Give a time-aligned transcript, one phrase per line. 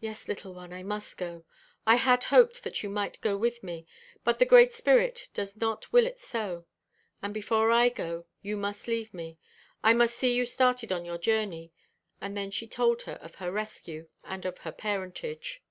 [0.00, 1.46] "Yes, little one, I must go.
[1.86, 3.86] I had hoped that you might go with me;
[4.22, 6.66] but the Great Spirit does not will it so.
[7.22, 9.38] And before I go, you must leave me;
[9.82, 11.72] I must see you started on your journey."
[12.20, 15.62] And then she told her of her rescue, and of her parentage.